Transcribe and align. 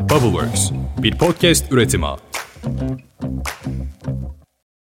Bubbleworks, 0.00 0.70
bir 1.02 1.18
podcast 1.18 1.72
üretimi. 1.72 2.06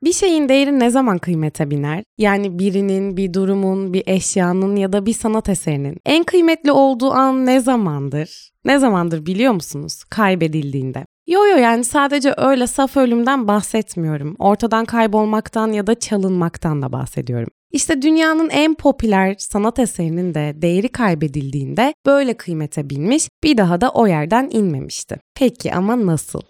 Bir 0.05 0.13
şeyin 0.13 0.49
değeri 0.49 0.79
ne 0.79 0.91
zaman 0.91 1.19
kıymete 1.19 1.71
biner? 1.71 2.05
Yani 2.19 2.59
birinin, 2.59 3.17
bir 3.17 3.33
durumun, 3.33 3.93
bir 3.93 4.03
eşyanın 4.07 4.77
ya 4.77 4.93
da 4.93 5.07
bir 5.07 5.13
sanat 5.13 5.49
eserinin 5.49 5.97
en 6.07 6.25
kıymetli 6.25 6.73
olduğu 6.73 7.11
an 7.11 7.47
ne 7.47 7.61
zamandır? 7.61 8.51
Ne 8.65 8.79
zamandır 8.79 9.27
biliyor 9.27 9.53
musunuz? 9.53 10.05
Kaybedildiğinde. 10.05 11.05
Yo 11.29 11.47
yo 11.47 11.57
yani 11.57 11.85
sadece 11.85 12.35
öyle 12.37 12.67
saf 12.67 12.97
ölümden 12.97 13.49
bahsetmiyorum. 13.49 14.37
Ortadan 14.39 14.85
kaybolmaktan 14.85 15.73
ya 15.73 15.87
da 15.87 15.95
çalınmaktan 15.95 16.83
da 16.83 16.93
bahsediyorum. 16.93 17.49
İşte 17.73 18.03
dünyanın 18.03 18.51
en 18.51 18.75
popüler 18.75 19.35
sanat 19.39 19.79
eserinin 19.79 20.35
de 20.35 20.53
değeri 20.63 20.89
kaybedildiğinde 20.89 21.95
böyle 22.07 22.35
kıymete 22.35 22.91
binmiş, 22.91 23.29
bir 23.45 23.57
daha 23.57 23.81
da 23.81 23.91
o 23.91 24.07
yerden 24.07 24.49
inmemişti. 24.53 25.17
Peki 25.35 25.75
ama 25.75 26.07
nasıl? 26.07 26.41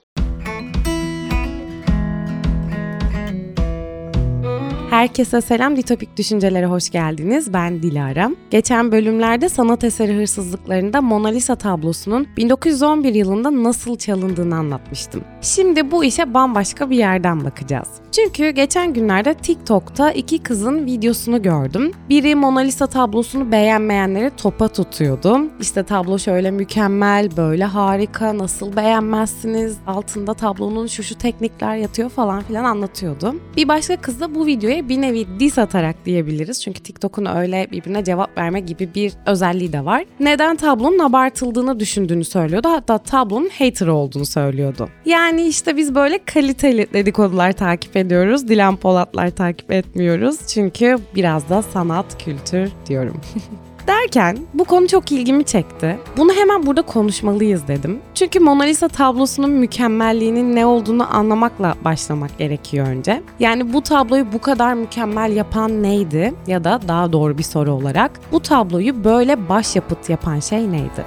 Herkese 4.91 5.41
selam, 5.41 5.77
Ditopik 5.77 6.17
Düşüncelere 6.17 6.67
hoş 6.67 6.91
geldiniz. 6.91 7.53
Ben 7.53 7.83
Dilara. 7.83 8.31
Geçen 8.51 8.93
bölümlerde 8.93 9.49
sanat 9.49 9.85
eseri 9.85 10.17
hırsızlıklarında 10.17 11.03
Mona 11.03 11.29
Lisa 11.29 11.55
tablosunun 11.57 12.27
1911 12.37 13.15
yılında 13.15 13.63
nasıl 13.63 13.99
çalındığını 13.99 14.57
anlatmıştım. 14.57 15.25
Şimdi 15.41 15.91
bu 15.91 16.05
işe 16.05 16.35
bambaşka 16.35 16.91
bir 16.91 16.97
yerden 16.97 17.45
bakacağız. 17.45 17.89
Çünkü 18.13 18.51
geçen 18.51 18.93
günlerde 18.93 19.35
TikTok'ta 19.35 20.13
iki 20.13 20.39
kızın 20.39 20.87
videosunu 20.87 21.43
gördüm. 21.43 21.93
Biri 22.09 22.35
Mona 22.35 22.61
Lisa 22.61 22.87
tablosunu 22.87 23.53
beğenmeyenleri 23.53 24.31
topa 24.37 24.69
tutuyordu. 24.69 25.41
İşte 25.61 25.83
tablo 25.83 26.19
şöyle 26.19 26.51
mükemmel, 26.51 27.37
böyle 27.37 27.65
harika, 27.65 28.39
nasıl 28.39 28.77
beğenmezsiniz, 28.77 29.77
altında 29.87 30.35
tablonun 30.35 30.87
şu 30.87 31.03
şu 31.03 31.15
teknikler 31.15 31.77
yatıyor 31.77 32.11
falan 32.11 32.43
filan 32.43 32.65
anlatıyordu. 32.65 33.35
Bir 33.57 33.69
başka 33.69 33.97
kız 33.97 34.21
da 34.21 34.35
bu 34.35 34.47
videoya 34.47 34.76
bir 34.89 35.01
nevi 35.01 35.27
diss 35.41 35.59
atarak 35.59 36.05
diyebiliriz. 36.05 36.63
Çünkü 36.63 36.81
TikTok'un 36.81 37.27
öyle 37.27 37.69
birbirine 37.71 38.05
cevap 38.05 38.39
verme 38.39 38.61
gibi 38.61 38.95
bir 38.95 39.13
özelliği 39.27 39.73
de 39.73 39.85
var. 39.85 40.05
Neden 40.21 40.57
tablonun 40.57 40.99
abartıldığını 40.99 41.81
düşündüğünü 41.81 42.25
söylüyordu. 42.25 42.69
Hatta 42.69 42.99
tablonun 42.99 43.51
hater 43.59 43.87
olduğunu 43.87 44.27
söylüyordu. 44.27 44.89
Yani 45.05 45.47
işte 45.47 45.77
biz 45.77 45.95
böyle 45.95 46.19
kaliteli 46.25 46.87
dedikodular 46.93 47.53
takip 47.53 47.97
ediyoruz. 47.97 48.49
Dilan 48.49 48.77
Polatlar 48.77 49.31
takip 49.31 49.73
etmiyoruz. 49.73 50.47
Çünkü 50.47 50.99
biraz 51.15 51.49
da 51.49 51.63
sanat, 51.63 52.25
kültür 52.25 52.71
diyorum. 52.87 53.21
Derken 53.87 54.39
bu 54.55 54.65
konu 54.65 54.89
çok 54.89 55.13
ilgimi 55.13 55.45
çekti. 55.45 55.99
Bunu 56.17 56.33
hemen 56.33 56.67
burada 56.67 56.83
konuşmalıyız 56.83 57.69
dedim. 57.69 58.01
Çünkü 58.15 58.41
Mona 58.41 58.63
Lisa 58.63 58.89
tablosunun 58.89 59.51
mükemmelliğinin 59.51 60.57
ne 60.57 60.67
olduğunu 60.67 61.17
anlamakla 61.17 61.75
başlamak 61.85 62.39
gerekiyor 62.39 62.87
önce. 62.87 63.23
Yani 63.41 63.73
bu 63.73 63.83
tabloyu 63.83 64.33
bu 64.33 64.39
kadar 64.39 64.75
mükemmel 64.75 65.37
yapan 65.37 65.83
neydi? 65.83 66.35
Ya 66.47 66.65
da 66.65 66.81
daha 66.89 67.13
doğru 67.13 67.39
bir 67.39 67.43
soru 67.43 67.73
olarak 67.73 68.11
bu 68.33 68.41
tabloyu 68.41 69.05
böyle 69.05 69.49
başyapıt 69.49 70.11
yapan 70.11 70.41
şey 70.41 70.73
neydi? 70.73 71.05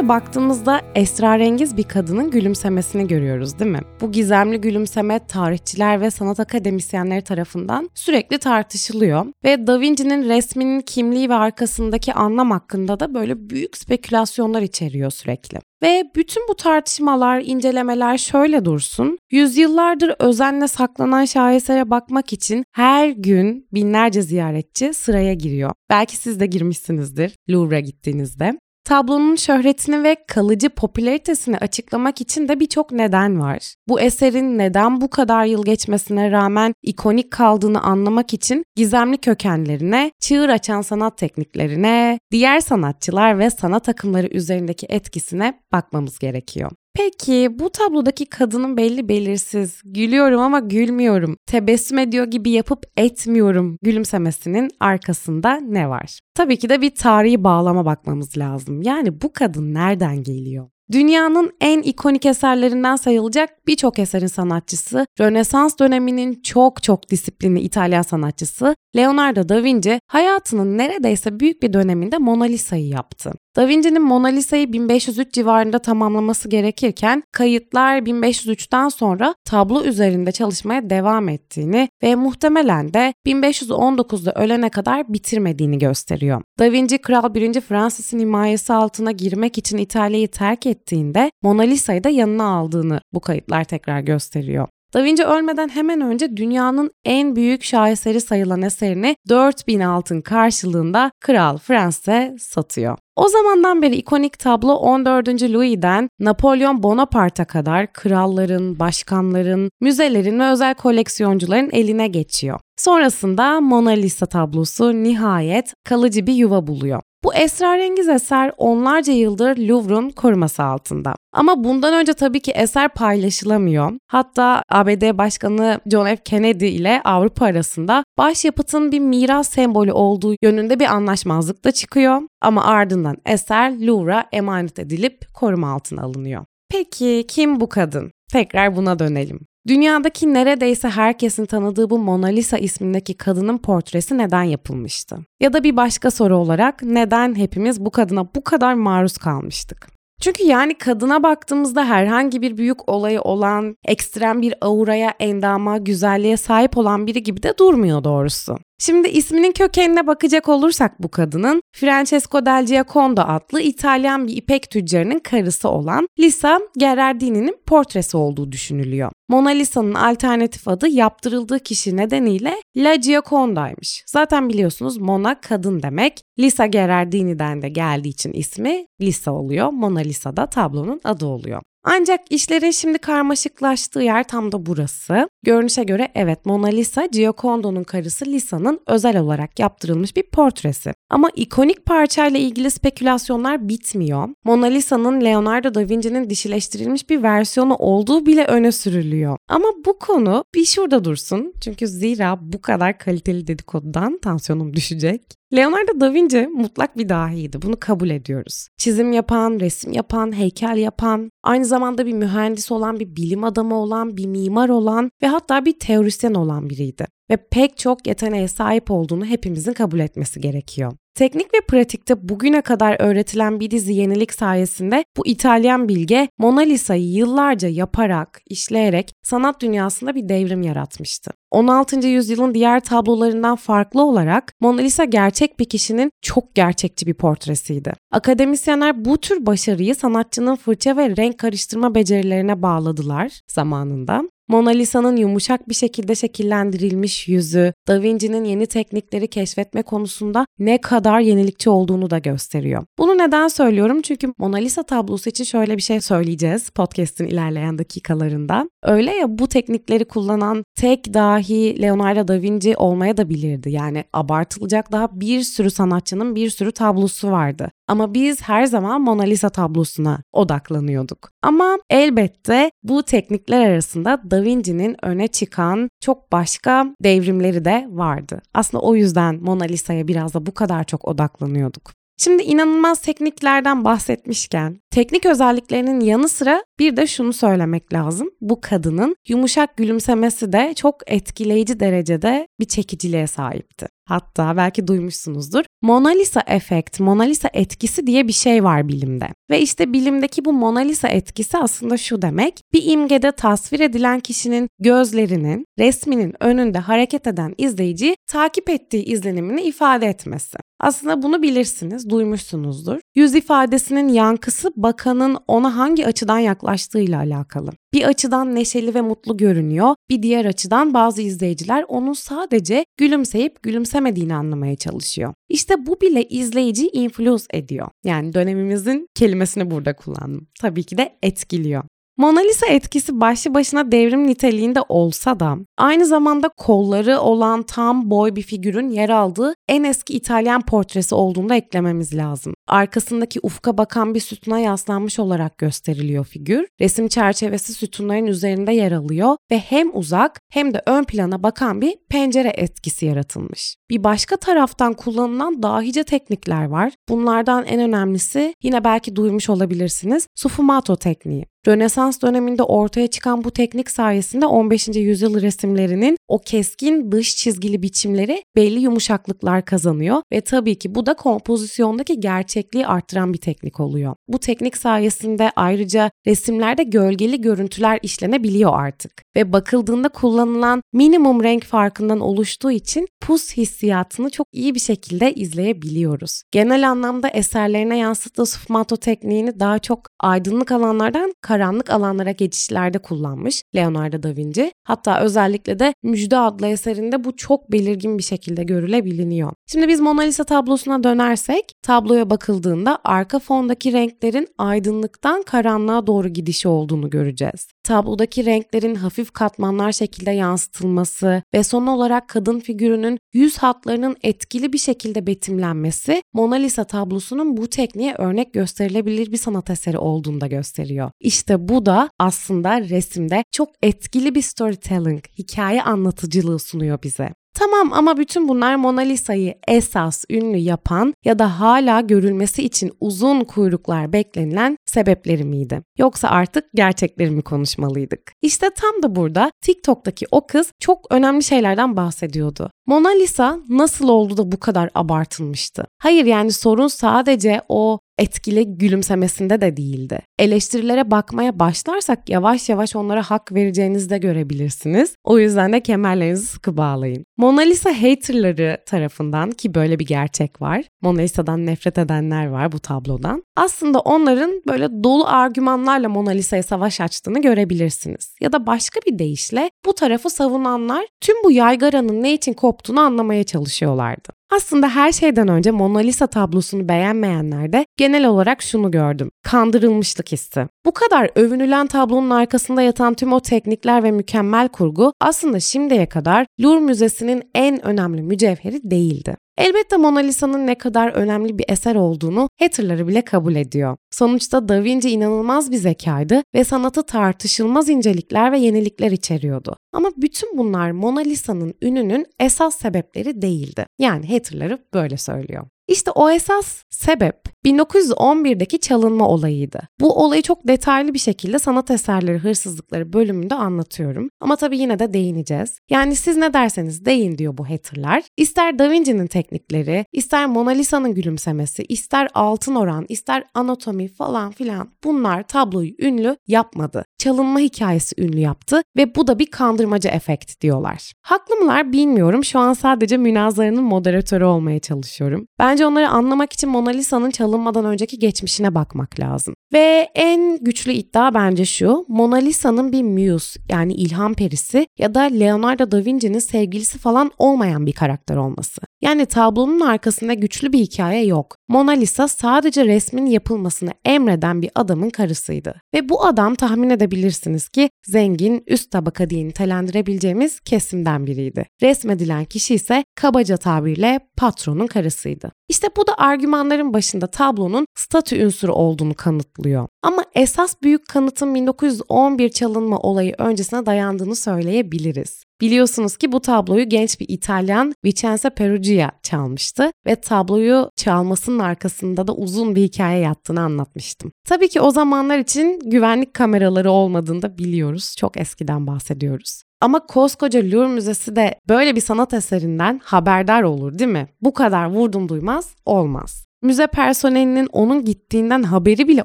Tabloya 0.00 0.20
baktığımızda 0.20 0.80
esrarengiz 0.94 1.76
bir 1.76 1.82
kadının 1.82 2.30
gülümsemesini 2.30 3.06
görüyoruz 3.06 3.58
değil 3.58 3.70
mi? 3.70 3.80
Bu 4.00 4.12
gizemli 4.12 4.60
gülümseme 4.60 5.26
tarihçiler 5.26 6.00
ve 6.00 6.10
sanat 6.10 6.40
akademisyenleri 6.40 7.22
tarafından 7.22 7.90
sürekli 7.94 8.38
tartışılıyor 8.38 9.26
ve 9.44 9.66
Da 9.66 9.80
Vinci'nin 9.80 10.28
resminin 10.28 10.80
kimliği 10.80 11.28
ve 11.28 11.34
arkasındaki 11.34 12.12
anlam 12.12 12.50
hakkında 12.50 13.00
da 13.00 13.14
böyle 13.14 13.50
büyük 13.50 13.76
spekülasyonlar 13.76 14.62
içeriyor 14.62 15.10
sürekli. 15.10 15.58
Ve 15.82 16.04
bütün 16.16 16.48
bu 16.48 16.54
tartışmalar, 16.54 17.40
incelemeler 17.40 18.18
şöyle 18.18 18.64
dursun. 18.64 19.18
Yüzyıllardır 19.30 20.14
özenle 20.18 20.68
saklanan 20.68 21.24
şahesere 21.24 21.90
bakmak 21.90 22.32
için 22.32 22.64
her 22.72 23.08
gün 23.08 23.68
binlerce 23.72 24.22
ziyaretçi 24.22 24.94
sıraya 24.94 25.34
giriyor. 25.34 25.72
Belki 25.90 26.16
siz 26.16 26.40
de 26.40 26.46
girmişsinizdir 26.46 27.34
Louvre'a 27.50 27.80
gittiğinizde. 27.80 28.58
Tablonun 28.84 29.36
şöhretini 29.36 30.02
ve 30.02 30.16
kalıcı 30.28 30.70
popülaritesini 30.70 31.58
açıklamak 31.58 32.20
için 32.20 32.48
de 32.48 32.60
birçok 32.60 32.92
neden 32.92 33.40
var. 33.40 33.74
Bu 33.88 34.00
eserin 34.00 34.58
neden 34.58 35.00
bu 35.00 35.10
kadar 35.10 35.44
yıl 35.44 35.64
geçmesine 35.64 36.30
rağmen 36.30 36.74
ikonik 36.82 37.30
kaldığını 37.30 37.80
anlamak 37.82 38.34
için 38.34 38.64
gizemli 38.76 39.18
kökenlerine, 39.18 40.12
çığır 40.20 40.48
açan 40.48 40.82
sanat 40.82 41.18
tekniklerine, 41.18 42.18
diğer 42.30 42.60
sanatçılar 42.60 43.38
ve 43.38 43.50
sanat 43.50 43.88
akımları 43.88 44.26
üzerindeki 44.26 44.86
etkisine 44.86 45.60
bakmamız 45.72 46.18
gerekiyor. 46.18 46.70
Peki 46.94 47.48
bu 47.58 47.70
tablodaki 47.70 48.26
kadının 48.26 48.76
belli 48.76 49.08
belirsiz, 49.08 49.82
gülüyorum 49.84 50.40
ama 50.40 50.58
gülmüyorum, 50.58 51.36
tebessüm 51.46 51.98
ediyor 51.98 52.24
gibi 52.24 52.50
yapıp 52.50 52.84
etmiyorum 52.96 53.78
gülümsemesinin 53.82 54.70
arkasında 54.80 55.54
ne 55.56 55.88
var? 55.88 56.18
Tabii 56.34 56.56
ki 56.56 56.68
de 56.68 56.80
bir 56.80 56.94
tarihi 56.94 57.44
bağlama 57.44 57.84
bakmamız 57.84 58.38
lazım. 58.38 58.82
Yani 58.82 59.22
bu 59.22 59.32
kadın 59.32 59.74
nereden 59.74 60.22
geliyor? 60.22 60.68
Dünyanın 60.92 61.50
en 61.60 61.82
ikonik 61.82 62.26
eserlerinden 62.26 62.96
sayılacak 62.96 63.66
birçok 63.66 63.98
eserin 63.98 64.26
sanatçısı, 64.26 65.06
Rönesans 65.20 65.78
döneminin 65.78 66.42
çok 66.42 66.82
çok 66.82 67.10
disiplinli 67.10 67.60
İtalyan 67.60 68.02
sanatçısı 68.02 68.74
Leonardo 68.96 69.48
da 69.48 69.64
Vinci 69.64 70.00
hayatının 70.06 70.78
neredeyse 70.78 71.40
büyük 71.40 71.62
bir 71.62 71.72
döneminde 71.72 72.18
Mona 72.18 72.44
Lisa'yı 72.44 72.86
yaptı. 72.86 73.32
Da 73.56 73.68
Vinci'nin 73.68 74.02
Mona 74.02 74.28
Lisa'yı 74.28 74.72
1503 74.72 75.32
civarında 75.32 75.78
tamamlaması 75.78 76.48
gerekirken 76.48 77.22
kayıtlar 77.32 77.98
1503'ten 77.98 78.88
sonra 78.88 79.34
tablo 79.44 79.82
üzerinde 79.82 80.32
çalışmaya 80.32 80.90
devam 80.90 81.28
ettiğini 81.28 81.88
ve 82.02 82.14
muhtemelen 82.14 82.94
de 82.94 83.14
1519'da 83.26 84.32
ölene 84.32 84.70
kadar 84.70 85.12
bitirmediğini 85.12 85.78
gösteriyor. 85.78 86.42
Da 86.58 86.72
Vinci 86.72 86.98
Kral 86.98 87.34
1. 87.34 87.60
Francis'in 87.60 88.18
himayesi 88.18 88.72
altına 88.72 89.12
girmek 89.12 89.58
için 89.58 89.78
İtalya'yı 89.78 90.28
terk 90.28 90.66
ettiğinde 90.66 91.30
Mona 91.42 91.62
Lisa'yı 91.62 92.04
da 92.04 92.08
yanına 92.08 92.44
aldığını 92.44 93.00
bu 93.12 93.20
kayıtlar 93.20 93.64
tekrar 93.64 94.00
gösteriyor. 94.00 94.68
Da 94.94 95.04
Vinci 95.04 95.24
ölmeden 95.24 95.68
hemen 95.68 96.00
önce 96.00 96.36
dünyanın 96.36 96.90
en 97.04 97.36
büyük 97.36 97.64
şaheseri 97.64 98.20
sayılan 98.20 98.62
eserini 98.62 99.16
4000 99.28 99.80
altın 99.80 100.20
karşılığında 100.20 101.10
Kral 101.20 101.58
Francis'e 101.58 102.36
satıyor. 102.38 102.98
O 103.16 103.28
zamandan 103.28 103.82
beri 103.82 103.96
ikonik 103.96 104.38
tablo 104.38 104.72
14. 104.72 105.28
Louis'den 105.28 106.08
Napolyon 106.20 106.82
Bonaparte'a 106.82 107.44
kadar 107.44 107.92
kralların, 107.92 108.78
başkanların, 108.78 109.70
müzelerin 109.80 110.40
ve 110.40 110.50
özel 110.50 110.74
koleksiyoncuların 110.74 111.70
eline 111.72 112.08
geçiyor. 112.08 112.60
Sonrasında 112.76 113.60
Mona 113.60 113.90
Lisa 113.90 114.26
tablosu 114.26 115.02
nihayet 115.02 115.74
kalıcı 115.84 116.26
bir 116.26 116.34
yuva 116.34 116.66
buluyor. 116.66 117.02
Bu 117.24 117.34
esrarengiz 117.34 118.08
eser 118.08 118.52
onlarca 118.56 119.12
yıldır 119.12 119.56
Louvre'un 119.56 120.10
koruması 120.10 120.62
altında. 120.62 121.14
Ama 121.32 121.64
bundan 121.64 121.94
önce 121.94 122.12
tabii 122.12 122.40
ki 122.40 122.50
eser 122.50 122.88
paylaşılamıyor. 122.88 123.92
Hatta 124.06 124.62
ABD 124.68 125.18
Başkanı 125.18 125.80
John 125.86 126.06
F. 126.06 126.16
Kennedy 126.16 126.76
ile 126.76 127.02
Avrupa 127.04 127.46
arasında 127.46 128.04
başyapıtın 128.18 128.92
bir 128.92 129.00
miras 129.00 129.48
sembolü 129.48 129.92
olduğu 129.92 130.34
yönünde 130.42 130.80
bir 130.80 130.86
anlaşmazlık 130.86 131.64
da 131.64 131.72
çıkıyor. 131.72 132.22
Ama 132.40 132.64
ardından 132.64 133.16
eser 133.26 133.86
Louvre'a 133.86 134.24
emanet 134.32 134.78
edilip 134.78 135.34
koruma 135.34 135.72
altına 135.72 136.02
alınıyor. 136.02 136.44
Peki 136.70 137.24
kim 137.28 137.60
bu 137.60 137.68
kadın? 137.68 138.12
Tekrar 138.32 138.76
buna 138.76 138.98
dönelim. 138.98 139.40
Dünyadaki 139.70 140.34
neredeyse 140.34 140.88
herkesin 140.88 141.46
tanıdığı 141.46 141.90
bu 141.90 141.98
Mona 141.98 142.26
Lisa 142.26 142.58
ismindeki 142.58 143.14
kadının 143.14 143.58
portresi 143.58 144.18
neden 144.18 144.42
yapılmıştı? 144.42 145.18
Ya 145.40 145.52
da 145.52 145.64
bir 145.64 145.76
başka 145.76 146.10
soru 146.10 146.36
olarak 146.36 146.82
neden 146.82 147.34
hepimiz 147.34 147.84
bu 147.84 147.90
kadına 147.90 148.34
bu 148.34 148.44
kadar 148.44 148.74
maruz 148.74 149.18
kalmıştık? 149.18 149.88
Çünkü 150.20 150.42
yani 150.42 150.78
kadına 150.78 151.22
baktığımızda 151.22 151.84
herhangi 151.84 152.42
bir 152.42 152.56
büyük 152.56 152.88
olayı 152.88 153.20
olan, 153.20 153.76
ekstrem 153.84 154.42
bir 154.42 154.54
auraya, 154.60 155.14
endama, 155.20 155.78
güzelliğe 155.78 156.36
sahip 156.36 156.76
olan 156.76 157.06
biri 157.06 157.22
gibi 157.22 157.42
de 157.42 157.58
durmuyor 157.58 158.04
doğrusu. 158.04 158.58
Şimdi 158.82 159.08
isminin 159.08 159.52
kökenine 159.52 160.06
bakacak 160.06 160.48
olursak 160.48 161.02
bu 161.02 161.08
kadının 161.10 161.62
Francesco 161.72 162.46
del 162.46 162.66
Giacondo 162.66 163.20
adlı 163.20 163.60
İtalyan 163.60 164.28
bir 164.28 164.36
ipek 164.36 164.70
tüccarının 164.70 165.18
karısı 165.18 165.68
olan 165.68 166.08
Lisa 166.18 166.60
Gherardini'nin 166.78 167.56
portresi 167.66 168.16
olduğu 168.16 168.52
düşünülüyor. 168.52 169.10
Mona 169.28 169.50
Lisa'nın 169.50 169.94
alternatif 169.94 170.68
adı 170.68 170.88
yaptırıldığı 170.88 171.58
kişi 171.58 171.96
nedeniyle 171.96 172.56
La 172.76 172.94
Giocondo'ymuş. 172.94 174.02
Zaten 174.06 174.48
biliyorsunuz 174.48 174.98
Mona 174.98 175.40
kadın 175.40 175.82
demek. 175.82 176.22
Lisa 176.38 176.66
Gherardini'den 176.66 177.62
de 177.62 177.68
geldiği 177.68 178.08
için 178.08 178.32
ismi 178.32 178.86
Lisa 179.00 179.32
oluyor. 179.32 179.68
Mona 179.70 180.00
Lisa 180.00 180.36
da 180.36 180.46
tablonun 180.46 181.00
adı 181.04 181.26
oluyor. 181.26 181.62
Ancak 181.84 182.20
işlerin 182.30 182.70
şimdi 182.70 182.98
karmaşıklaştığı 182.98 184.00
yer 184.00 184.24
tam 184.24 184.52
da 184.52 184.66
burası. 184.66 185.28
Görünüşe 185.42 185.84
göre 185.84 186.08
evet 186.14 186.46
Mona 186.46 186.66
Lisa 186.66 187.06
Giocondo'nun 187.06 187.84
karısı 187.84 188.24
Lisa'nın 188.24 188.80
özel 188.86 189.18
olarak 189.20 189.58
yaptırılmış 189.58 190.16
bir 190.16 190.22
portresi. 190.22 190.92
Ama 191.10 191.30
ikonik 191.36 191.86
parçayla 191.86 192.40
ilgili 192.40 192.70
spekülasyonlar 192.70 193.68
bitmiyor. 193.68 194.28
Mona 194.44 194.66
Lisa'nın 194.66 195.20
Leonardo 195.20 195.74
da 195.74 195.88
Vinci'nin 195.88 196.30
dişileştirilmiş 196.30 197.10
bir 197.10 197.22
versiyonu 197.22 197.74
olduğu 197.74 198.26
bile 198.26 198.44
öne 198.44 198.72
sürülüyor. 198.72 199.36
Ama 199.48 199.68
bu 199.86 199.98
konu 199.98 200.44
bir 200.54 200.64
şurada 200.64 201.04
dursun. 201.04 201.52
Çünkü 201.64 201.88
zira 201.88 202.38
bu 202.40 202.60
kadar 202.60 202.98
kaliteli 202.98 203.46
dedikodudan 203.46 204.18
tansiyonum 204.18 204.76
düşecek. 204.76 205.39
Leonardo 205.56 206.00
da 206.00 206.14
Vinci 206.14 206.48
mutlak 206.48 206.98
bir 206.98 207.08
dahiydi. 207.08 207.62
Bunu 207.62 207.80
kabul 207.80 208.10
ediyoruz. 208.10 208.68
Çizim 208.76 209.12
yapan, 209.12 209.60
resim 209.60 209.92
yapan, 209.92 210.36
heykel 210.36 210.76
yapan, 210.76 211.30
aynı 211.42 211.64
zamanda 211.64 212.06
bir 212.06 212.12
mühendis 212.12 212.72
olan, 212.72 213.00
bir 213.00 213.16
bilim 213.16 213.44
adamı 213.44 213.74
olan, 213.74 214.16
bir 214.16 214.26
mimar 214.26 214.68
olan 214.68 215.10
ve 215.22 215.26
hatta 215.26 215.64
bir 215.64 215.78
teorisyen 215.78 216.34
olan 216.34 216.70
biriydi. 216.70 217.06
Ve 217.30 217.36
pek 217.36 217.78
çok 217.78 218.06
yeteneğe 218.06 218.48
sahip 218.48 218.90
olduğunu 218.90 219.24
hepimizin 219.24 219.72
kabul 219.72 219.98
etmesi 219.98 220.40
gerekiyor. 220.40 220.92
Teknik 221.14 221.54
ve 221.54 221.58
pratikte 221.68 222.28
bugüne 222.28 222.60
kadar 222.60 222.96
öğretilen 223.00 223.60
bir 223.60 223.70
dizi 223.70 223.92
yenilik 223.92 224.32
sayesinde 224.32 225.04
bu 225.16 225.26
İtalyan 225.26 225.88
bilge 225.88 226.28
Mona 226.38 226.60
Lisa'yı 226.60 227.12
yıllarca 227.12 227.68
yaparak, 227.68 228.40
işleyerek 228.46 229.12
sanat 229.22 229.60
dünyasında 229.60 230.14
bir 230.14 230.28
devrim 230.28 230.62
yaratmıştı. 230.62 231.30
16. 231.50 232.06
yüzyılın 232.06 232.54
diğer 232.54 232.80
tablolarından 232.80 233.56
farklı 233.56 234.02
olarak 234.02 234.52
Mona 234.60 234.80
Lisa 234.80 235.04
gerçek 235.04 235.58
bir 235.58 235.64
kişinin 235.64 236.10
çok 236.22 236.54
gerçekçi 236.54 237.06
bir 237.06 237.14
portresiydi. 237.14 237.92
Akademisyenler 238.12 239.04
bu 239.04 239.18
tür 239.18 239.46
başarıyı 239.46 239.94
sanatçının 239.94 240.56
fırça 240.56 240.96
ve 240.96 241.16
renk 241.16 241.38
karıştırma 241.38 241.94
becerilerine 241.94 242.62
bağladılar 242.62 243.40
zamanında. 243.48 244.22
Mona 244.50 244.70
Lisa'nın 244.70 245.16
yumuşak 245.16 245.68
bir 245.68 245.74
şekilde 245.74 246.14
şekillendirilmiş 246.14 247.28
yüzü, 247.28 247.72
Da 247.88 248.02
Vinci'nin 248.02 248.44
yeni 248.44 248.66
teknikleri 248.66 249.28
keşfetme 249.28 249.82
konusunda 249.82 250.46
ne 250.58 250.80
kadar 250.80 251.20
yenilikçi 251.20 251.70
olduğunu 251.70 252.10
da 252.10 252.18
gösteriyor. 252.18 252.84
Bunu 252.98 253.18
neden 253.18 253.48
söylüyorum? 253.48 254.02
Çünkü 254.02 254.32
Mona 254.38 254.56
Lisa 254.56 254.82
tablosu 254.82 255.30
için 255.30 255.44
şöyle 255.44 255.76
bir 255.76 255.82
şey 255.82 256.00
söyleyeceğiz 256.00 256.70
podcast'in 256.70 257.26
ilerleyen 257.26 257.78
dakikalarında. 257.78 258.68
Öyle 258.82 259.10
ya 259.10 259.38
bu 259.38 259.48
teknikleri 259.48 260.04
kullanan 260.04 260.64
tek 260.74 261.14
dahi 261.14 261.82
Leonardo 261.82 262.28
da 262.28 262.42
Vinci 262.42 262.76
olmaya 262.76 263.16
da 263.16 263.28
bilirdi. 263.28 263.70
Yani 263.70 264.04
abartılacak 264.12 264.92
daha 264.92 265.20
bir 265.20 265.42
sürü 265.42 265.70
sanatçının 265.70 266.34
bir 266.34 266.50
sürü 266.50 266.72
tablosu 266.72 267.30
vardı. 267.30 267.70
Ama 267.90 268.14
biz 268.14 268.42
her 268.42 268.64
zaman 268.64 269.02
Mona 269.02 269.22
Lisa 269.22 269.48
tablosuna 269.48 270.22
odaklanıyorduk. 270.32 271.30
Ama 271.42 271.78
elbette 271.90 272.70
bu 272.82 273.02
teknikler 273.02 273.70
arasında 273.70 274.20
Da 274.30 274.42
Vinci'nin 274.42 274.96
öne 275.02 275.28
çıkan 275.28 275.90
çok 276.00 276.32
başka 276.32 276.86
devrimleri 277.04 277.64
de 277.64 277.86
vardı. 277.90 278.42
Aslında 278.54 278.82
o 278.82 278.94
yüzden 278.94 279.34
Mona 279.42 279.64
Lisa'ya 279.64 280.08
biraz 280.08 280.34
da 280.34 280.46
bu 280.46 280.54
kadar 280.54 280.84
çok 280.84 281.08
odaklanıyorduk. 281.08 281.92
Şimdi 282.18 282.42
inanılmaz 282.42 283.00
tekniklerden 283.00 283.84
bahsetmişken 283.84 284.80
teknik 284.90 285.26
özelliklerinin 285.26 286.00
yanı 286.00 286.28
sıra 286.28 286.64
bir 286.78 286.96
de 286.96 287.06
şunu 287.06 287.32
söylemek 287.32 287.92
lazım. 287.92 288.30
Bu 288.40 288.60
kadının 288.60 289.16
yumuşak 289.28 289.76
gülümsemesi 289.76 290.52
de 290.52 290.74
çok 290.76 290.96
etkileyici 291.06 291.80
derecede 291.80 292.48
bir 292.60 292.64
çekiciliğe 292.64 293.26
sahipti. 293.26 293.86
Hatta 294.10 294.56
belki 294.56 294.86
duymuşsunuzdur. 294.86 295.64
Mona 295.82 296.08
Lisa 296.08 296.42
efekt, 296.46 297.00
Mona 297.00 297.22
Lisa 297.22 297.50
etkisi 297.52 298.06
diye 298.06 298.28
bir 298.28 298.32
şey 298.32 298.64
var 298.64 298.88
bilimde. 298.88 299.28
Ve 299.50 299.60
işte 299.60 299.92
bilimdeki 299.92 300.44
bu 300.44 300.52
Mona 300.52 300.80
Lisa 300.80 301.08
etkisi 301.08 301.58
aslında 301.58 301.96
şu 301.96 302.22
demek. 302.22 302.60
Bir 302.72 302.82
imgede 302.84 303.32
tasvir 303.32 303.80
edilen 303.80 304.20
kişinin 304.20 304.68
gözlerinin 304.80 305.64
resminin 305.78 306.34
önünde 306.40 306.78
hareket 306.78 307.26
eden 307.26 307.54
izleyiciyi 307.58 308.16
takip 308.26 308.70
ettiği 308.70 309.04
izlenimini 309.04 309.62
ifade 309.62 310.06
etmesi. 310.06 310.58
Aslında 310.80 311.22
bunu 311.22 311.42
bilirsiniz, 311.42 312.10
duymuşsunuzdur. 312.10 312.98
Yüz 313.14 313.34
ifadesinin 313.34 314.08
yankısı 314.08 314.72
bakanın 314.76 315.38
ona 315.48 315.76
hangi 315.76 316.06
açıdan 316.06 316.38
yaklaştığıyla 316.38 317.18
alakalı. 317.18 317.70
Bir 317.94 318.04
açıdan 318.04 318.54
neşeli 318.54 318.94
ve 318.94 319.00
mutlu 319.00 319.36
görünüyor, 319.36 319.94
bir 320.10 320.22
diğer 320.22 320.44
açıdan 320.44 320.94
bazı 320.94 321.22
izleyiciler 321.22 321.84
onun 321.88 322.12
sadece 322.12 322.84
gülümseyip 322.96 323.62
gülümsemediğini 323.62 324.34
anlamaya 324.34 324.76
çalışıyor. 324.76 325.34
İşte 325.48 325.86
bu 325.86 326.00
bile 326.00 326.28
izleyici 326.28 326.88
influence 326.88 327.44
ediyor. 327.52 327.88
Yani 328.04 328.34
dönemimizin 328.34 329.06
kelimesini 329.14 329.70
burada 329.70 329.96
kullandım. 329.96 330.46
Tabii 330.60 330.82
ki 330.82 330.98
de 330.98 331.18
etkiliyor. 331.22 331.84
Mona 332.20 332.40
Lisa 332.40 332.66
etkisi 332.66 333.20
başlı 333.20 333.54
başına 333.54 333.92
devrim 333.92 334.26
niteliğinde 334.26 334.80
olsa 334.88 335.40
da 335.40 335.58
aynı 335.78 336.06
zamanda 336.06 336.48
kolları 336.48 337.20
olan 337.20 337.62
tam 337.62 338.10
boy 338.10 338.34
bir 338.34 338.42
figürün 338.42 338.88
yer 338.88 339.08
aldığı 339.08 339.54
en 339.68 339.84
eski 339.84 340.14
İtalyan 340.14 340.60
portresi 340.60 341.14
olduğunu 341.14 341.54
eklememiz 341.54 342.16
lazım. 342.16 342.54
Arkasındaki 342.68 343.40
ufka 343.42 343.78
bakan 343.78 344.14
bir 344.14 344.20
sütuna 344.20 344.58
yaslanmış 344.58 345.18
olarak 345.18 345.58
gösteriliyor 345.58 346.24
figür. 346.24 346.66
Resim 346.80 347.08
çerçevesi 347.08 347.72
sütunların 347.74 348.26
üzerinde 348.26 348.72
yer 348.72 348.92
alıyor 348.92 349.36
ve 349.50 349.58
hem 349.58 349.96
uzak 349.96 350.40
hem 350.52 350.74
de 350.74 350.82
ön 350.86 351.04
plana 351.04 351.42
bakan 351.42 351.80
bir 351.80 351.94
pencere 352.10 352.52
etkisi 352.56 353.06
yaratılmış. 353.06 353.76
Bir 353.90 354.04
başka 354.04 354.36
taraftan 354.36 354.92
kullanılan 354.92 355.62
dahice 355.62 356.04
teknikler 356.04 356.64
var. 356.64 356.92
Bunlardan 357.08 357.64
en 357.64 357.80
önemlisi 357.80 358.54
yine 358.62 358.84
belki 358.84 359.16
duymuş 359.16 359.50
olabilirsiniz. 359.50 360.26
Sfumato 360.34 360.96
tekniği. 360.96 361.49
Rönesans 361.68 362.22
döneminde 362.22 362.62
ortaya 362.62 363.06
çıkan 363.06 363.44
bu 363.44 363.50
teknik 363.50 363.90
sayesinde 363.90 364.46
15. 364.46 364.88
yüzyıl 364.88 365.40
resimlerinin 365.40 366.16
o 366.30 366.38
keskin 366.38 367.12
dış 367.12 367.36
çizgili 367.36 367.82
biçimleri 367.82 368.42
belli 368.56 368.80
yumuşaklıklar 368.80 369.64
kazanıyor 369.64 370.22
ve 370.32 370.40
tabii 370.40 370.78
ki 370.78 370.94
bu 370.94 371.06
da 371.06 371.14
kompozisyondaki 371.14 372.20
gerçekliği 372.20 372.86
arttıran 372.86 373.32
bir 373.32 373.38
teknik 373.38 373.80
oluyor. 373.80 374.14
Bu 374.28 374.38
teknik 374.38 374.76
sayesinde 374.76 375.52
ayrıca 375.56 376.10
resimlerde 376.26 376.82
gölgeli 376.82 377.40
görüntüler 377.40 377.98
işlenebiliyor 378.02 378.72
artık 378.74 379.12
ve 379.36 379.52
bakıldığında 379.52 380.08
kullanılan 380.08 380.82
minimum 380.92 381.42
renk 381.42 381.64
farkından 381.64 382.20
oluştuğu 382.20 382.70
için 382.70 383.06
pus 383.20 383.56
hissiyatını 383.56 384.30
çok 384.30 384.46
iyi 384.52 384.74
bir 384.74 384.80
şekilde 384.80 385.34
izleyebiliyoruz. 385.34 386.42
Genel 386.52 386.90
anlamda 386.90 387.28
eserlerine 387.28 387.98
yansıttığı 387.98 388.46
sfumato 388.46 388.96
tekniğini 388.96 389.60
daha 389.60 389.78
çok 389.78 390.00
aydınlık 390.20 390.72
alanlardan 390.72 391.32
karanlık 391.40 391.90
alanlara 391.90 392.30
geçişlerde 392.30 392.98
kullanmış 392.98 393.62
Leonardo 393.76 394.22
da 394.22 394.36
Vinci. 394.36 394.72
Hatta 394.84 395.20
özellikle 395.20 395.78
de 395.78 395.94
Müjde 396.20 396.38
adlı 396.38 396.66
eserinde 396.66 397.24
bu 397.24 397.36
çok 397.36 397.72
belirgin 397.72 398.18
bir 398.18 398.22
şekilde 398.22 398.64
görülebiliniyor. 398.64 399.52
Şimdi 399.66 399.88
biz 399.88 400.00
Mona 400.00 400.22
Lisa 400.22 400.44
tablosuna 400.44 401.04
dönersek 401.04 401.72
tabloya 401.82 402.30
bakıldığında 402.30 402.98
arka 403.04 403.38
fondaki 403.38 403.92
renklerin 403.92 404.48
aydınlıktan 404.58 405.42
karanlığa 405.42 406.06
doğru 406.06 406.28
gidişi 406.28 406.68
olduğunu 406.68 407.10
göreceğiz. 407.10 407.68
Tablodaki 407.84 408.44
renklerin 408.44 408.94
hafif 408.94 409.30
katmanlar 409.30 409.92
şekilde 409.92 410.30
yansıtılması 410.30 411.42
ve 411.54 411.64
son 411.64 411.86
olarak 411.86 412.28
kadın 412.28 412.60
figürünün 412.60 413.18
yüz 413.32 413.58
hatlarının 413.58 414.16
etkili 414.22 414.72
bir 414.72 414.78
şekilde 414.78 415.26
betimlenmesi 415.26 416.22
Mona 416.32 416.54
Lisa 416.54 416.84
tablosunun 416.84 417.56
bu 417.56 417.70
tekniğe 417.70 418.14
örnek 418.14 418.52
gösterilebilir 418.52 419.32
bir 419.32 419.36
sanat 419.36 419.70
eseri 419.70 419.98
olduğunu 419.98 420.40
da 420.40 420.46
gösteriyor. 420.46 421.10
İşte 421.20 421.68
bu 421.68 421.86
da 421.86 422.10
aslında 422.18 422.80
resimde 422.80 423.44
çok 423.52 423.68
etkili 423.82 424.34
bir 424.34 424.42
storytelling, 424.42 425.24
hikaye 425.38 425.82
anlatıcılığı 425.82 426.58
sunuyor 426.58 427.02
bize. 427.02 427.39
Tamam 427.54 427.92
ama 427.92 428.16
bütün 428.16 428.48
bunlar 428.48 428.74
Mona 428.74 429.00
Lisa'yı 429.00 429.54
esas 429.68 430.24
ünlü 430.30 430.56
yapan 430.56 431.14
ya 431.24 431.38
da 431.38 431.60
hala 431.60 432.00
görülmesi 432.00 432.62
için 432.62 432.92
uzun 433.00 433.44
kuyruklar 433.44 434.12
beklenilen 434.12 434.76
sebepleri 434.86 435.44
miydi? 435.44 435.82
Yoksa 435.98 436.28
artık 436.28 436.64
gerçekleri 436.74 437.30
mi 437.30 437.42
konuşmalıydık? 437.42 438.32
İşte 438.42 438.70
tam 438.70 439.02
da 439.02 439.16
burada 439.16 439.50
TikTok'taki 439.60 440.26
o 440.30 440.46
kız 440.46 440.72
çok 440.80 441.06
önemli 441.10 441.42
şeylerden 441.42 441.96
bahsediyordu. 441.96 442.70
Mona 442.86 443.08
Lisa 443.08 443.58
nasıl 443.68 444.08
oldu 444.08 444.36
da 444.36 444.52
bu 444.52 444.60
kadar 444.60 444.90
abartılmıştı? 444.94 445.84
Hayır 446.02 446.24
yani 446.24 446.52
sorun 446.52 446.88
sadece 446.88 447.62
o 447.68 447.98
etkili 448.20 448.78
gülümsemesinde 448.78 449.60
de 449.60 449.76
değildi. 449.76 450.18
Eleştirilere 450.38 451.10
bakmaya 451.10 451.58
başlarsak 451.58 452.28
yavaş 452.28 452.68
yavaş 452.68 452.96
onlara 452.96 453.22
hak 453.22 453.52
vereceğinizi 453.52 454.10
de 454.10 454.18
görebilirsiniz. 454.18 455.14
O 455.24 455.38
yüzden 455.38 455.72
de 455.72 455.80
kemerlerinizi 455.80 456.46
sıkı 456.46 456.76
bağlayın. 456.76 457.24
Mona 457.36 457.60
Lisa 457.60 457.90
haterları 457.90 458.78
tarafından 458.86 459.50
ki 459.50 459.74
böyle 459.74 459.98
bir 459.98 460.06
gerçek 460.06 460.62
var. 460.62 460.84
Mona 461.02 461.20
Lisa'dan 461.20 461.66
nefret 461.66 461.98
edenler 461.98 462.46
var 462.46 462.72
bu 462.72 462.78
tablodan. 462.78 463.42
Aslında 463.56 464.00
onların 464.00 464.62
böyle 464.68 464.88
dolu 465.04 465.26
argümanlarla 465.26 466.08
Mona 466.08 466.30
Lisa'ya 466.30 466.62
savaş 466.62 467.00
açtığını 467.00 467.42
görebilirsiniz. 467.42 468.34
Ya 468.40 468.52
da 468.52 468.66
başka 468.66 469.00
bir 469.06 469.18
deyişle 469.18 469.70
bu 469.86 469.94
tarafı 469.94 470.30
savunanlar 470.30 471.06
tüm 471.20 471.36
bu 471.44 471.52
yaygaranın 471.52 472.22
ne 472.22 472.34
için 472.34 472.52
koptuğunu 472.52 473.00
anlamaya 473.00 473.44
çalışıyorlardı. 473.44 474.39
Aslında 474.52 474.88
her 474.88 475.12
şeyden 475.12 475.48
önce 475.48 475.70
Mona 475.70 475.98
Lisa 475.98 476.26
tablosunu 476.26 476.88
beğenmeyenlerde 476.88 477.86
genel 477.96 478.26
olarak 478.26 478.62
şunu 478.62 478.90
gördüm. 478.90 479.30
Kandırılmışlık 479.42 480.32
hissi. 480.32 480.66
Bu 480.86 480.92
kadar 480.92 481.30
övünülen 481.34 481.86
tablonun 481.86 482.30
arkasında 482.30 482.82
yatan 482.82 483.14
tüm 483.14 483.32
o 483.32 483.40
teknikler 483.40 484.02
ve 484.02 484.10
mükemmel 484.10 484.68
kurgu 484.68 485.12
aslında 485.20 485.60
şimdiye 485.60 486.06
kadar 486.06 486.46
Louvre 486.60 486.80
Müzesi'nin 486.80 487.42
en 487.54 487.86
önemli 487.86 488.22
mücevheri 488.22 488.90
değildi. 488.90 489.36
Elbette 489.60 489.96
Mona 489.96 490.18
Lisa'nın 490.18 490.66
ne 490.66 490.74
kadar 490.74 491.12
önemli 491.12 491.58
bir 491.58 491.64
eser 491.68 491.94
olduğunu 491.94 492.48
haterları 492.58 493.08
bile 493.08 493.22
kabul 493.22 493.54
ediyor. 493.54 493.96
Sonuçta 494.10 494.68
Da 494.68 494.84
Vinci 494.84 495.10
inanılmaz 495.10 495.70
bir 495.70 495.76
zekaydı 495.76 496.42
ve 496.54 496.64
sanatı 496.64 497.02
tartışılmaz 497.02 497.88
incelikler 497.88 498.52
ve 498.52 498.58
yenilikler 498.58 499.10
içeriyordu. 499.10 499.76
Ama 499.92 500.10
bütün 500.16 500.58
bunlar 500.58 500.90
Mona 500.90 501.20
Lisa'nın 501.20 501.74
ününün 501.82 502.26
esas 502.38 502.76
sebepleri 502.76 503.42
değildi. 503.42 503.86
Yani 503.98 504.32
haterları 504.32 504.78
böyle 504.94 505.16
söylüyor. 505.16 505.66
İşte 505.90 506.10
o 506.10 506.30
esas 506.30 506.82
sebep 506.90 507.36
1911'deki 507.64 508.80
çalınma 508.80 509.28
olayıydı. 509.28 509.80
Bu 510.00 510.24
olayı 510.24 510.42
çok 510.42 510.68
detaylı 510.68 511.14
bir 511.14 511.18
şekilde 511.18 511.58
sanat 511.58 511.90
eserleri 511.90 512.38
hırsızlıkları 512.38 513.12
bölümünde 513.12 513.54
anlatıyorum. 513.54 514.30
Ama 514.40 514.56
tabii 514.56 514.78
yine 514.78 514.98
de 514.98 515.12
değineceğiz. 515.12 515.78
Yani 515.90 516.16
siz 516.16 516.36
ne 516.36 516.52
derseniz 516.52 517.04
deyin 517.04 517.38
diyor 517.38 517.58
bu 517.58 517.70
haterlar. 517.70 518.22
İster 518.36 518.78
Da 518.78 518.90
Vinci'nin 518.90 519.26
teknikleri, 519.26 520.04
ister 520.12 520.46
Mona 520.46 520.70
Lisa'nın 520.70 521.14
gülümsemesi, 521.14 521.82
ister 521.82 522.28
altın 522.34 522.74
oran, 522.74 523.06
ister 523.08 523.44
anatomi 523.54 524.08
falan 524.08 524.50
filan 524.50 524.90
bunlar 525.04 525.42
tabloyu 525.42 525.92
ünlü 525.98 526.36
yapmadı. 526.46 527.04
Çalınma 527.20 527.60
hikayesi 527.60 528.22
ünlü 528.22 528.38
yaptı 528.38 528.82
ve 528.96 529.14
bu 529.14 529.26
da 529.26 529.38
bir 529.38 529.46
kandırmacı 529.46 530.08
efekt 530.08 530.60
diyorlar. 530.60 531.12
Haklı 531.22 531.56
mılar 531.56 531.92
bilmiyorum. 531.92 532.44
Şu 532.44 532.58
an 532.58 532.72
sadece 532.72 533.16
münazaranın 533.16 533.84
moderatörü 533.84 534.44
olmaya 534.44 534.78
çalışıyorum. 534.78 535.46
Bence 535.58 535.86
onları 535.86 536.08
anlamak 536.08 536.52
için 536.52 536.70
Mona 536.70 536.90
Lisa'nın 536.90 537.30
çalınmadan 537.30 537.84
önceki 537.84 538.18
geçmişine 538.18 538.74
bakmak 538.74 539.20
lazım. 539.20 539.54
Ve 539.72 540.08
en 540.14 540.58
güçlü 540.64 540.92
iddia 540.92 541.34
bence 541.34 541.64
şu. 541.64 542.04
Mona 542.08 542.36
Lisa'nın 542.36 542.92
bir 542.92 543.02
muse 543.02 543.60
yani 543.68 543.94
ilham 543.94 544.34
perisi 544.34 544.86
ya 544.98 545.14
da 545.14 545.20
Leonardo 545.20 545.90
da 545.90 546.04
Vinci'nin 546.04 546.38
sevgilisi 546.38 546.98
falan 546.98 547.30
olmayan 547.38 547.86
bir 547.86 547.92
karakter 547.92 548.36
olması. 548.36 548.80
Yani 549.02 549.26
tablonun 549.26 549.80
arkasında 549.80 550.34
güçlü 550.34 550.72
bir 550.72 550.78
hikaye 550.78 551.24
yok. 551.24 551.56
Mona 551.68 551.90
Lisa 551.90 552.28
sadece 552.28 552.84
resmin 552.84 553.26
yapılmasını 553.26 553.90
emreden 554.04 554.62
bir 554.62 554.70
adamın 554.74 555.10
karısıydı. 555.10 555.74
Ve 555.94 556.08
bu 556.08 556.24
adam 556.24 556.54
tahmin 556.54 556.90
edebilirsiniz 556.90 557.68
ki 557.68 557.90
zengin, 558.06 558.64
üst 558.66 558.90
tabaka 558.90 559.30
diye 559.30 559.46
nitelendirebileceğimiz 559.46 560.60
kesimden 560.60 561.26
biriydi. 561.26 561.66
Resmedilen 561.82 562.44
kişi 562.44 562.74
ise 562.74 563.04
kabaca 563.14 563.56
tabirle 563.56 564.20
patronun 564.36 564.86
karısıydı. 564.86 565.52
İşte 565.68 565.88
bu 565.96 566.06
da 566.06 566.14
argümanların 566.18 566.94
başında 566.94 567.26
tablonun 567.26 567.86
statü 567.94 568.46
unsuru 568.46 568.72
olduğunu 568.72 569.14
kanıtlıyor. 569.14 569.88
Ama 570.02 570.24
esas 570.34 570.74
büyük 570.82 571.08
kanıtın 571.08 571.54
1911 571.54 572.48
çalınma 572.48 572.98
olayı 572.98 573.34
öncesine 573.38 573.86
dayandığını 573.86 574.36
söyleyebiliriz. 574.36 575.44
Biliyorsunuz 575.60 576.16
ki 576.16 576.32
bu 576.32 576.40
tabloyu 576.40 576.88
genç 576.88 577.20
bir 577.20 577.26
İtalyan 577.28 577.94
Vincenzo 578.04 578.50
Perugia 578.50 579.10
çalmıştı 579.22 579.90
ve 580.06 580.16
tabloyu 580.16 580.90
çalmasının 580.96 581.58
arkasında 581.58 582.26
da 582.26 582.34
uzun 582.34 582.74
bir 582.74 582.82
hikaye 582.82 583.20
yattığını 583.20 583.60
anlatmıştım. 583.60 584.32
Tabii 584.44 584.68
ki 584.68 584.80
o 584.80 584.90
zamanlar 584.90 585.38
için 585.38 585.80
güvenlik 585.84 586.34
kameraları 586.34 586.90
olmadığını 586.90 587.42
da 587.42 587.58
biliyoruz. 587.58 588.14
Çok 588.18 588.36
eskiden 588.36 588.86
bahsediyoruz. 588.86 589.62
Ama 589.80 590.06
koskoca 590.06 590.60
Louvre 590.60 590.88
Müzesi 590.88 591.36
de 591.36 591.58
böyle 591.68 591.96
bir 591.96 592.00
sanat 592.00 592.34
eserinden 592.34 593.00
haberdar 593.04 593.62
olur 593.62 593.98
değil 593.98 594.10
mi? 594.10 594.28
Bu 594.40 594.54
kadar 594.54 594.86
vurdum 594.86 595.28
duymaz 595.28 595.74
olmaz. 595.86 596.49
Müze 596.62 596.86
personelinin 596.86 597.68
onun 597.72 598.04
gittiğinden 598.04 598.62
haberi 598.62 599.08
bile 599.08 599.22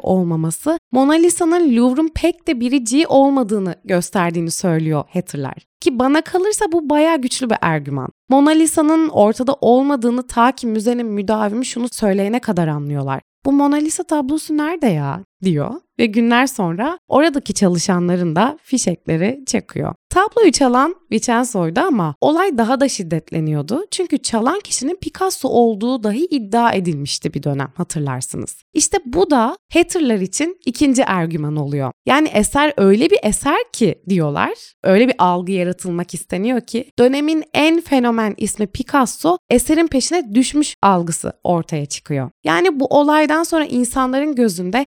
olmaması 0.04 0.80
Mona 0.92 1.13
Lisa'nın 1.13 1.75
Louvre'un 1.75 2.12
pek 2.15 2.48
de 2.48 2.60
biriciği 2.60 3.08
olmadığını 3.08 3.75
gösterdiğini 3.86 4.51
söylüyor 4.51 5.04
haterlar. 5.13 5.56
Ki 5.82 6.00
bana 6.00 6.22
kalırsa 6.22 6.65
bu 6.72 6.89
baya 6.89 7.15
güçlü 7.15 7.50
bir 7.50 7.58
argüman. 7.62 8.10
Mona 8.30 8.50
Lisa'nın 8.50 9.10
ortada 9.10 9.54
olmadığını 9.62 10.27
ta 10.27 10.51
ki 10.51 10.68
müzenin 10.68 11.06
müdavimi 11.06 11.65
şunu 11.65 11.88
söyleyene 11.92 12.39
kadar 12.39 12.68
anlıyorlar. 12.68 13.22
Bu 13.46 13.51
Mona 13.51 13.75
Lisa 13.75 14.04
tablosu 14.04 14.58
nerede 14.58 14.88
ya? 14.88 15.24
Diyor 15.46 15.75
ve 16.00 16.06
günler 16.06 16.48
sonra 16.48 17.00
oradaki 17.08 17.54
çalışanların 17.54 18.36
da 18.36 18.58
fişekleri 18.64 19.44
çakıyor. 19.46 19.96
Tabloyu 20.10 20.52
çalan 20.52 20.96
Vincenzo'ydu 21.12 21.80
ama 21.80 22.16
olay 22.22 22.58
daha 22.58 22.80
da 22.80 22.90
şiddetleniyordu. 22.90 23.86
Çünkü 23.92 24.18
çalan 24.18 24.60
kişinin 24.60 24.96
Picasso 25.02 25.50
olduğu 25.50 26.04
dahi 26.04 26.25
iddia 26.25 26.74
edilmişti 26.74 27.34
bir 27.34 27.44
dönem 27.44 27.72
hatırlarsınız. 27.75 28.64
İşte 28.74 28.98
bu 29.06 29.30
da 29.30 29.58
haterlar 29.74 30.20
için 30.20 30.58
ikinci 30.66 31.06
argüman 31.06 31.56
oluyor. 31.56 31.92
Yani 32.06 32.28
eser 32.28 32.74
öyle 32.78 33.10
bir 33.10 33.20
eser 33.24 33.58
ki 33.74 34.02
diyorlar. 34.10 34.54
Öyle 34.84 35.08
bir 35.08 35.16
algı 35.18 35.52
yaratılmak 35.52 36.14
isteniyor 36.14 36.62
ki 36.62 36.92
dönemin 37.00 37.44
en 37.54 37.82
fenomen 37.82 38.34
ismi 38.38 38.68
Picasso 38.68 39.38
eserin 39.50 39.88
peşine 39.88 40.36
düşmüş 40.36 40.75
algısı 40.82 41.34
ortaya 41.44 41.86
çıkıyor. 41.86 42.30
Yani 42.44 42.80
bu 42.80 42.86
olaydan 42.86 43.44
sonra 43.44 43.66
insanların 43.66 44.36
gözünde 44.36 44.86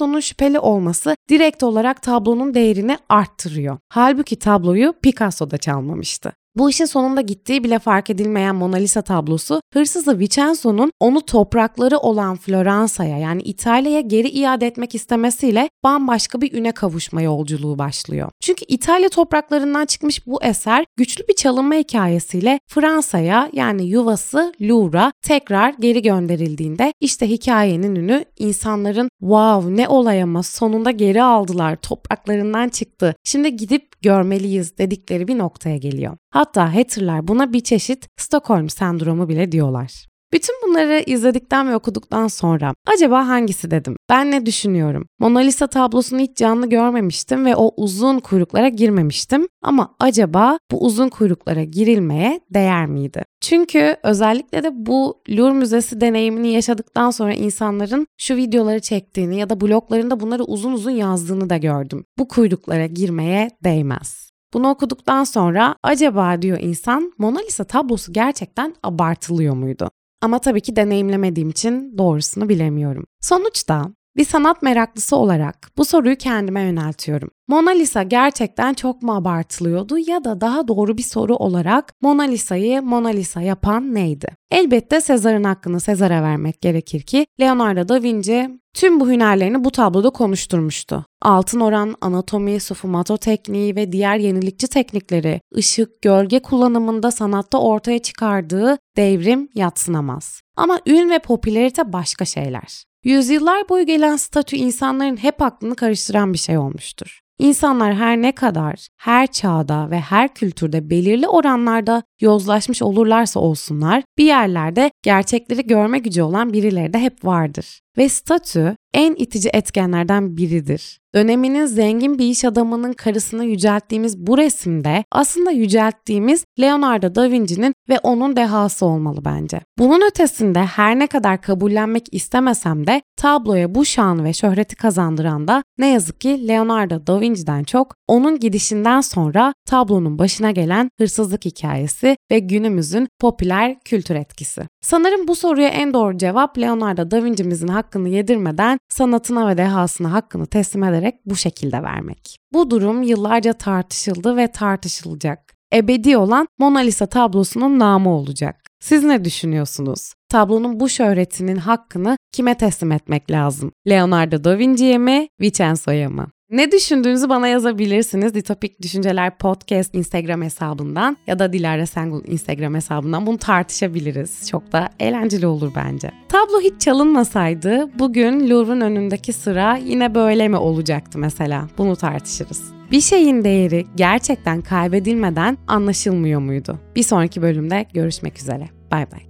Picasso'nun 0.00 0.20
şüpheli 0.20 0.58
olması 0.58 1.16
direkt 1.30 1.62
olarak 1.62 2.02
tablonun 2.02 2.54
değerini 2.54 2.98
arttırıyor. 3.08 3.78
Halbuki 3.88 4.38
tabloyu 4.38 4.92
Picasso 5.02 5.50
da 5.50 5.58
çalmamıştı. 5.58 6.32
Bu 6.56 6.70
işin 6.70 6.84
sonunda 6.84 7.20
gittiği 7.20 7.64
bile 7.64 7.78
fark 7.78 8.10
edilmeyen 8.10 8.56
Mona 8.56 8.76
Lisa 8.76 9.02
tablosu 9.02 9.60
hırsızı 9.72 10.18
Vincenzo'nun 10.18 10.92
onu 11.00 11.20
toprakları 11.20 11.98
olan 11.98 12.36
Floransa'ya 12.36 13.18
yani 13.18 13.42
İtalya'ya 13.42 14.00
geri 14.00 14.28
iade 14.28 14.66
etmek 14.66 14.94
istemesiyle 14.94 15.68
bambaşka 15.84 16.40
bir 16.40 16.52
üne 16.52 16.72
kavuşma 16.72 17.22
yolculuğu 17.22 17.78
başlıyor. 17.78 18.30
Çünkü 18.40 18.64
İtalya 18.68 19.08
topraklarından 19.08 19.86
çıkmış 19.86 20.26
bu 20.26 20.42
eser 20.42 20.84
güçlü 20.96 21.28
bir 21.28 21.34
çalınma 21.34 21.74
hikayesiyle 21.74 22.60
Fransa'ya 22.66 23.50
yani 23.52 23.86
yuvası 23.86 24.52
Louvre'a 24.60 25.12
tekrar 25.22 25.74
geri 25.80 26.02
gönderildiğinde 26.02 26.92
işte 27.00 27.28
hikayenin 27.28 27.96
ünü 27.96 28.24
insanların 28.38 29.08
wow 29.20 29.76
ne 29.76 29.88
olay 29.88 30.22
ama 30.22 30.42
sonunda 30.42 30.90
geri 30.90 31.22
aldılar 31.22 31.76
topraklarından 31.76 32.68
çıktı 32.68 33.14
şimdi 33.24 33.56
gidip 33.56 33.89
görmeliyiz 34.02 34.78
dedikleri 34.78 35.28
bir 35.28 35.38
noktaya 35.38 35.76
geliyor. 35.76 36.16
Hatta 36.30 36.74
haterlar 36.74 37.28
buna 37.28 37.52
bir 37.52 37.60
çeşit 37.60 38.08
Stockholm 38.16 38.68
sendromu 38.68 39.28
bile 39.28 39.52
diyorlar. 39.52 40.09
Bütün 40.32 40.54
bunları 40.66 41.02
izledikten 41.06 41.68
ve 41.68 41.76
okuduktan 41.76 42.28
sonra 42.28 42.74
acaba 42.86 43.28
hangisi 43.28 43.70
dedim? 43.70 43.96
Ben 44.10 44.30
ne 44.30 44.46
düşünüyorum? 44.46 45.06
Mona 45.18 45.38
Lisa 45.38 45.66
tablosunu 45.66 46.20
hiç 46.20 46.36
canlı 46.36 46.68
görmemiştim 46.68 47.46
ve 47.46 47.56
o 47.56 47.70
uzun 47.76 48.18
kuyruklara 48.18 48.68
girmemiştim. 48.68 49.48
Ama 49.62 49.94
acaba 49.98 50.58
bu 50.70 50.84
uzun 50.84 51.08
kuyruklara 51.08 51.64
girilmeye 51.64 52.40
değer 52.50 52.86
miydi? 52.86 53.24
Çünkü 53.40 53.96
özellikle 54.02 54.62
de 54.62 54.86
bu 54.86 55.22
Louvre 55.30 55.52
Müzesi 55.52 56.00
deneyimini 56.00 56.52
yaşadıktan 56.52 57.10
sonra 57.10 57.34
insanların 57.34 58.06
şu 58.18 58.36
videoları 58.36 58.80
çektiğini 58.80 59.38
ya 59.38 59.50
da 59.50 59.60
bloglarında 59.60 60.20
bunları 60.20 60.44
uzun 60.44 60.72
uzun 60.72 60.90
yazdığını 60.90 61.50
da 61.50 61.56
gördüm. 61.56 62.04
Bu 62.18 62.28
kuyruklara 62.28 62.86
girmeye 62.86 63.50
değmez. 63.64 64.30
Bunu 64.54 64.70
okuduktan 64.70 65.24
sonra 65.24 65.76
acaba 65.82 66.42
diyor 66.42 66.58
insan 66.60 67.12
Mona 67.18 67.38
Lisa 67.40 67.64
tablosu 67.64 68.12
gerçekten 68.12 68.74
abartılıyor 68.82 69.54
muydu? 69.54 69.90
Ama 70.22 70.38
tabii 70.38 70.60
ki 70.60 70.76
deneyimlemediğim 70.76 71.50
için 71.50 71.98
doğrusunu 71.98 72.48
bilemiyorum. 72.48 73.06
Sonuçta 73.20 73.86
bir 74.16 74.24
sanat 74.24 74.62
meraklısı 74.62 75.16
olarak 75.16 75.70
bu 75.76 75.84
soruyu 75.84 76.16
kendime 76.16 76.62
yöneltiyorum. 76.62 77.30
Mona 77.48 77.70
Lisa 77.70 78.02
gerçekten 78.02 78.74
çok 78.74 79.02
mu 79.02 79.14
abartılıyordu 79.14 79.98
ya 79.98 80.24
da 80.24 80.40
daha 80.40 80.68
doğru 80.68 80.98
bir 80.98 81.02
soru 81.02 81.36
olarak 81.36 81.94
Mona 82.02 82.22
Lisa'yı 82.22 82.82
Mona 82.82 83.08
Lisa 83.08 83.40
yapan 83.40 83.94
neydi? 83.94 84.28
Elbette 84.50 85.00
Sezar'ın 85.00 85.44
hakkını 85.44 85.80
Sezar'a 85.80 86.22
vermek 86.22 86.60
gerekir 86.60 87.02
ki 87.02 87.26
Leonardo 87.40 87.88
da 87.88 88.02
Vinci 88.02 88.60
tüm 88.74 89.00
bu 89.00 89.10
hünerlerini 89.10 89.64
bu 89.64 89.70
tabloda 89.70 90.10
konuşturmuştu. 90.10 91.04
Altın 91.22 91.60
oran, 91.60 91.94
anatomi, 92.00 92.60
sufumato 92.60 93.16
tekniği 93.16 93.76
ve 93.76 93.92
diğer 93.92 94.16
yenilikçi 94.16 94.68
teknikleri 94.68 95.40
ışık, 95.56 96.02
gölge 96.02 96.42
kullanımında 96.42 97.10
sanatta 97.10 97.58
ortaya 97.58 97.98
çıkardığı 97.98 98.78
devrim 98.96 99.48
yatsınamaz. 99.54 100.40
Ama 100.56 100.80
ün 100.86 101.10
ve 101.10 101.18
popülerite 101.18 101.92
başka 101.92 102.24
şeyler. 102.24 102.89
Yüzyıllar 103.04 103.68
boyu 103.68 103.86
gelen 103.86 104.16
statü 104.16 104.56
insanların 104.56 105.16
hep 105.16 105.42
aklını 105.42 105.74
karıştıran 105.74 106.32
bir 106.32 106.38
şey 106.38 106.58
olmuştur. 106.58 107.20
İnsanlar 107.38 107.94
her 107.94 108.22
ne 108.22 108.32
kadar 108.32 108.88
her 108.96 109.26
çağda 109.26 109.90
ve 109.90 110.00
her 110.00 110.34
kültürde 110.34 110.90
belirli 110.90 111.28
oranlarda 111.28 112.02
yozlaşmış 112.20 112.82
olurlarsa 112.82 113.40
olsunlar 113.40 114.02
bir 114.18 114.24
yerlerde 114.24 114.90
gerçekleri 115.02 115.66
görme 115.66 115.98
gücü 115.98 116.22
olan 116.22 116.52
birileri 116.52 116.92
de 116.92 116.98
hep 116.98 117.24
vardır. 117.24 117.80
Ve 117.98 118.08
statü 118.08 118.76
en 118.94 119.14
itici 119.14 119.50
etkenlerden 119.54 120.36
biridir. 120.36 120.99
Döneminin 121.14 121.66
zengin 121.66 122.18
bir 122.18 122.24
iş 122.24 122.44
adamının 122.44 122.92
karısını 122.92 123.44
yücelttiğimiz 123.44 124.18
bu 124.18 124.38
resimde 124.38 125.04
aslında 125.12 125.50
yücelttiğimiz 125.50 126.44
Leonardo 126.60 127.14
da 127.14 127.30
Vinci'nin 127.30 127.74
ve 127.88 127.98
onun 127.98 128.36
dehası 128.36 128.86
olmalı 128.86 129.24
bence. 129.24 129.60
Bunun 129.78 130.06
ötesinde 130.10 130.60
her 130.60 130.98
ne 130.98 131.06
kadar 131.06 131.40
kabullenmek 131.40 132.06
istemesem 132.12 132.86
de 132.86 133.02
tabloya 133.16 133.74
bu 133.74 133.84
şan 133.84 134.24
ve 134.24 134.32
şöhreti 134.32 134.76
kazandıran 134.76 135.48
da 135.48 135.62
ne 135.78 135.88
yazık 135.88 136.20
ki 136.20 136.48
Leonardo 136.48 137.06
da 137.06 137.20
Vinci'den 137.20 137.64
çok 137.64 137.94
onun 138.08 138.40
gidişinden 138.40 139.00
sonra 139.00 139.54
tablonun 139.66 140.18
başına 140.18 140.50
gelen 140.50 140.90
hırsızlık 141.00 141.44
hikayesi 141.44 142.16
ve 142.30 142.38
günümüzün 142.38 143.08
popüler 143.20 143.76
kültür 143.84 144.14
etkisi. 144.14 144.62
Sanırım 144.80 145.28
bu 145.28 145.36
soruya 145.36 145.68
en 145.68 145.94
doğru 145.94 146.18
cevap 146.18 146.58
Leonardo 146.58 147.10
da 147.10 147.24
Vinci'mizin 147.24 147.68
hakkını 147.68 148.08
yedirmeden 148.08 148.78
sanatına 148.88 149.48
ve 149.48 149.56
dehasına 149.56 150.12
hakkını 150.12 150.46
teslim 150.46 150.82
ederek 151.00 151.14
bu 151.26 151.36
şekilde 151.36 151.82
vermek. 151.82 152.38
Bu 152.52 152.70
durum 152.70 153.02
yıllarca 153.02 153.52
tartışıldı 153.52 154.36
ve 154.36 154.52
tartışılacak. 154.52 155.54
Ebedi 155.74 156.16
olan 156.16 156.48
Mona 156.58 156.78
Lisa 156.78 157.06
tablosunun 157.06 157.78
namı 157.78 158.10
olacak. 158.10 158.56
Siz 158.80 159.04
ne 159.04 159.24
düşünüyorsunuz? 159.24 160.12
Tablonun 160.28 160.80
bu 160.80 160.88
şöhretinin 160.88 161.56
hakkını 161.56 162.16
kime 162.32 162.54
teslim 162.54 162.92
etmek 162.92 163.30
lazım? 163.30 163.72
Leonardo 163.88 164.44
da 164.44 164.58
Vinci'ye 164.58 164.98
mi, 164.98 165.28
Vincenzo'ya 165.40 166.10
mı? 166.10 166.26
Ne 166.50 166.72
düşündüğünüzü 166.72 167.28
bana 167.28 167.48
yazabilirsiniz. 167.48 168.34
Ditopik 168.34 168.82
Düşünceler 168.82 169.38
Podcast 169.38 169.94
Instagram 169.94 170.42
hesabından 170.42 171.16
ya 171.26 171.38
da 171.38 171.52
Dilara 171.52 171.86
Sengul 171.86 172.24
Instagram 172.26 172.74
hesabından 172.74 173.26
bunu 173.26 173.38
tartışabiliriz. 173.38 174.48
Çok 174.50 174.72
da 174.72 174.88
eğlenceli 175.00 175.46
olur 175.46 175.72
bence. 175.76 176.10
Tablo 176.28 176.60
hiç 176.60 176.80
çalınmasaydı 176.80 177.88
bugün 177.98 178.50
Louvre'un 178.50 178.80
önündeki 178.80 179.32
sıra 179.32 179.76
yine 179.76 180.14
böyle 180.14 180.48
mi 180.48 180.56
olacaktı 180.56 181.18
mesela? 181.18 181.68
Bunu 181.78 181.96
tartışırız. 181.96 182.62
Bir 182.90 183.00
şeyin 183.00 183.44
değeri 183.44 183.86
gerçekten 183.96 184.62
kaybedilmeden 184.62 185.58
anlaşılmıyor 185.66 186.40
muydu? 186.40 186.78
Bir 186.96 187.02
sonraki 187.02 187.42
bölümde 187.42 187.86
görüşmek 187.94 188.38
üzere. 188.38 188.68
Bay 188.90 189.12
bay. 189.12 189.29